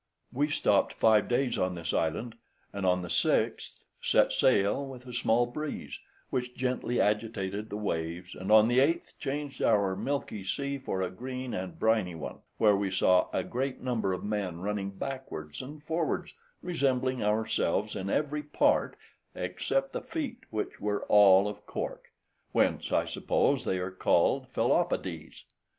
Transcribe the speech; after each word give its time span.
We 0.33 0.49
stopped 0.49 0.93
five 0.93 1.27
days 1.27 1.59
on 1.59 1.75
this 1.75 1.93
island, 1.93 2.33
and 2.73 2.87
on 2.87 3.03
the 3.03 3.09
sixth 3.11 3.85
set 4.01 4.33
sail 4.33 4.83
with 4.83 5.05
a 5.05 5.13
small 5.13 5.45
breeze, 5.45 5.99
which 6.31 6.55
gently 6.57 6.99
agitated 6.99 7.69
the 7.69 7.77
waves, 7.77 8.33
and 8.33 8.51
on 8.51 8.67
the 8.67 8.79
eighth, 8.79 9.13
changed 9.19 9.61
our 9.61 9.95
milky 9.95 10.43
sea 10.43 10.79
for 10.79 11.03
a 11.03 11.11
green 11.11 11.53
and 11.53 11.77
briny 11.77 12.15
one, 12.15 12.39
where 12.57 12.75
we 12.75 12.89
saw 12.89 13.27
a 13.31 13.43
great 13.43 13.81
number 13.81 14.11
of 14.11 14.23
men 14.23 14.59
running 14.61 14.89
backwards 14.89 15.61
and 15.61 15.83
forwards, 15.83 16.33
resembling 16.63 17.21
ourselves 17.23 17.95
in 17.95 18.09
every 18.09 18.41
part, 18.41 18.95
except 19.35 19.93
the 19.93 20.01
feet, 20.01 20.39
which 20.49 20.81
were 20.81 21.03
all 21.09 21.47
of 21.47 21.67
cork, 21.67 22.11
whence, 22.53 22.91
I 22.91 23.05
suppose, 23.05 23.65
they 23.65 23.77
are 23.77 23.91
called 23.91 24.47
Phellopodes. 24.51 25.43